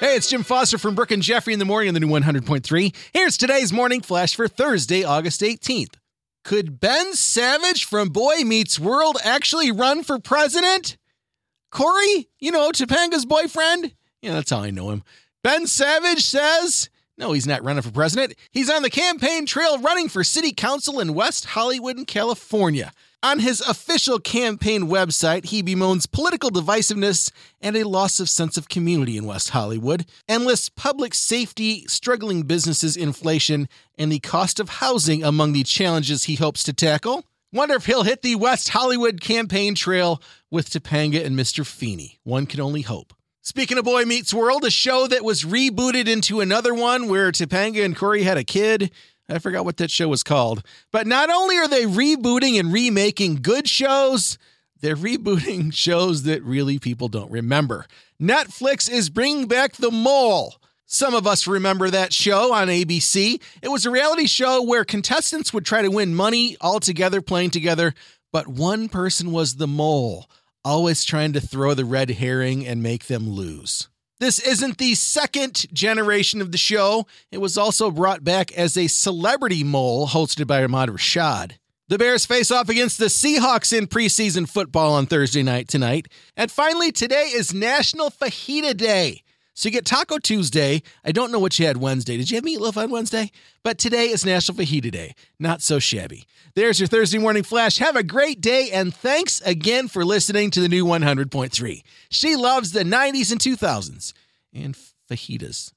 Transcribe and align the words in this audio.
Hey, 0.00 0.14
it's 0.14 0.30
Jim 0.30 0.44
Foster 0.44 0.78
from 0.78 0.94
Brooke 0.94 1.10
and 1.10 1.20
Jeffrey 1.24 1.52
in 1.52 1.58
the 1.58 1.64
morning 1.64 1.88
on 1.88 1.94
the 1.94 1.98
new 1.98 2.06
100.3. 2.06 2.94
Here's 3.12 3.36
today's 3.36 3.72
morning 3.72 4.00
flash 4.00 4.36
for 4.36 4.46
Thursday, 4.46 5.02
August 5.02 5.40
18th. 5.40 5.94
Could 6.44 6.78
Ben 6.78 7.14
Savage 7.14 7.84
from 7.84 8.10
Boy 8.10 8.44
Meets 8.44 8.78
World 8.78 9.16
actually 9.24 9.72
run 9.72 10.04
for 10.04 10.20
president? 10.20 10.96
Cory, 11.72 12.28
you 12.38 12.52
know, 12.52 12.70
Topanga's 12.70 13.26
boyfriend? 13.26 13.92
Yeah, 14.22 14.34
that's 14.34 14.50
how 14.50 14.60
I 14.60 14.70
know 14.70 14.90
him. 14.90 15.02
Ben 15.42 15.66
Savage 15.66 16.24
says, 16.24 16.90
no, 17.16 17.32
he's 17.32 17.48
not 17.48 17.64
running 17.64 17.82
for 17.82 17.90
president. 17.90 18.34
He's 18.52 18.70
on 18.70 18.82
the 18.82 18.90
campaign 18.90 19.46
trail 19.46 19.78
running 19.78 20.08
for 20.08 20.22
city 20.22 20.52
council 20.52 21.00
in 21.00 21.12
West 21.12 21.44
Hollywood, 21.44 22.06
California. 22.06 22.92
On 23.20 23.40
his 23.40 23.60
official 23.62 24.20
campaign 24.20 24.82
website, 24.82 25.46
he 25.46 25.60
bemoans 25.60 26.06
political 26.06 26.50
divisiveness 26.50 27.32
and 27.60 27.76
a 27.76 27.82
loss 27.82 28.20
of 28.20 28.28
sense 28.28 28.56
of 28.56 28.68
community 28.68 29.16
in 29.16 29.26
West 29.26 29.48
Hollywood, 29.50 30.06
and 30.28 30.44
lists 30.44 30.68
public 30.68 31.14
safety, 31.14 31.84
struggling 31.88 32.42
businesses, 32.42 32.96
inflation, 32.96 33.68
and 33.98 34.12
the 34.12 34.20
cost 34.20 34.60
of 34.60 34.68
housing 34.68 35.24
among 35.24 35.52
the 35.52 35.64
challenges 35.64 36.24
he 36.24 36.36
hopes 36.36 36.62
to 36.62 36.72
tackle. 36.72 37.24
Wonder 37.52 37.74
if 37.74 37.86
he'll 37.86 38.04
hit 38.04 38.22
the 38.22 38.36
West 38.36 38.68
Hollywood 38.68 39.20
campaign 39.20 39.74
trail 39.74 40.22
with 40.48 40.70
Topanga 40.70 41.24
and 41.24 41.36
Mr. 41.36 41.66
Feeney. 41.66 42.20
One 42.22 42.46
can 42.46 42.60
only 42.60 42.82
hope. 42.82 43.12
Speaking 43.42 43.78
of 43.78 43.84
Boy 43.84 44.04
Meets 44.04 44.32
World, 44.32 44.64
a 44.64 44.70
show 44.70 45.08
that 45.08 45.24
was 45.24 45.42
rebooted 45.42 46.06
into 46.06 46.40
another 46.40 46.72
one 46.72 47.08
where 47.08 47.32
Topanga 47.32 47.84
and 47.84 47.96
Cory 47.96 48.22
had 48.22 48.38
a 48.38 48.44
kid. 48.44 48.92
I 49.28 49.38
forgot 49.38 49.64
what 49.64 49.76
that 49.76 49.90
show 49.90 50.08
was 50.08 50.22
called. 50.22 50.62
But 50.90 51.06
not 51.06 51.30
only 51.30 51.56
are 51.58 51.68
they 51.68 51.84
rebooting 51.84 52.58
and 52.58 52.72
remaking 52.72 53.36
good 53.36 53.68
shows, 53.68 54.38
they're 54.80 54.96
rebooting 54.96 55.72
shows 55.74 56.22
that 56.24 56.42
really 56.42 56.78
people 56.78 57.08
don't 57.08 57.30
remember. 57.30 57.86
Netflix 58.20 58.90
is 58.90 59.10
bringing 59.10 59.46
back 59.46 59.74
The 59.74 59.90
Mole. 59.90 60.56
Some 60.90 61.14
of 61.14 61.26
us 61.26 61.46
remember 61.46 61.90
that 61.90 62.14
show 62.14 62.54
on 62.54 62.68
ABC. 62.68 63.42
It 63.60 63.68
was 63.68 63.84
a 63.84 63.90
reality 63.90 64.26
show 64.26 64.62
where 64.62 64.86
contestants 64.86 65.52
would 65.52 65.66
try 65.66 65.82
to 65.82 65.90
win 65.90 66.14
money 66.14 66.56
all 66.62 66.80
together, 66.80 67.20
playing 67.20 67.50
together, 67.50 67.94
but 68.32 68.48
one 68.48 68.88
person 68.88 69.30
was 69.30 69.56
the 69.56 69.66
mole, 69.66 70.30
always 70.64 71.04
trying 71.04 71.34
to 71.34 71.42
throw 71.42 71.74
the 71.74 71.84
red 71.84 72.08
herring 72.10 72.66
and 72.66 72.82
make 72.82 73.06
them 73.06 73.28
lose. 73.28 73.88
This 74.20 74.40
isn't 74.40 74.78
the 74.78 74.96
second 74.96 75.72
generation 75.72 76.40
of 76.40 76.50
the 76.50 76.58
show. 76.58 77.06
It 77.30 77.38
was 77.38 77.56
also 77.56 77.90
brought 77.90 78.24
back 78.24 78.50
as 78.52 78.76
a 78.76 78.88
celebrity 78.88 79.62
mole 79.62 80.08
hosted 80.08 80.48
by 80.48 80.64
Ahmad 80.64 80.88
Rashad. 80.88 81.52
The 81.86 81.98
Bears 81.98 82.26
face 82.26 82.50
off 82.50 82.68
against 82.68 82.98
the 82.98 83.06
Seahawks 83.06 83.76
in 83.76 83.86
preseason 83.86 84.48
football 84.48 84.94
on 84.94 85.06
Thursday 85.06 85.42
night 85.42 85.68
tonight. 85.68 86.08
And 86.36 86.50
finally, 86.50 86.90
today 86.90 87.30
is 87.32 87.54
National 87.54 88.10
Fajita 88.10 88.76
Day. 88.76 89.22
So 89.58 89.68
you 89.68 89.72
get 89.72 89.84
Taco 89.84 90.18
Tuesday. 90.18 90.82
I 91.04 91.10
don't 91.10 91.32
know 91.32 91.40
what 91.40 91.58
you 91.58 91.66
had 91.66 91.78
Wednesday. 91.78 92.16
Did 92.16 92.30
you 92.30 92.36
have 92.36 92.44
meatloaf 92.44 92.76
on 92.80 92.92
Wednesday? 92.92 93.32
But 93.64 93.76
today 93.76 94.06
is 94.10 94.24
National 94.24 94.56
Fajita 94.56 94.92
Day. 94.92 95.16
Not 95.40 95.62
so 95.62 95.80
shabby. 95.80 96.28
There's 96.54 96.78
your 96.78 96.86
Thursday 96.86 97.18
morning 97.18 97.42
flash. 97.42 97.78
Have 97.78 97.96
a 97.96 98.04
great 98.04 98.40
day, 98.40 98.70
and 98.70 98.94
thanks 98.94 99.40
again 99.40 99.88
for 99.88 100.04
listening 100.04 100.52
to 100.52 100.60
the 100.60 100.68
new 100.68 100.84
100.3. 100.84 101.82
She 102.08 102.36
loves 102.36 102.70
the 102.70 102.84
90s 102.84 103.32
and 103.32 103.40
2000s 103.40 104.12
and 104.54 104.78
fajitas. 105.10 105.72